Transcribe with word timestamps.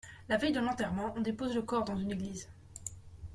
La 0.29 0.37
veille 0.37 0.51
de 0.51 0.59
l'enterrement, 0.59 1.13
on 1.15 1.21
dépose 1.21 1.53
le 1.53 1.61
corps 1.61 1.83
dans 1.85 1.95
une 1.95 2.09
église. 2.11 2.49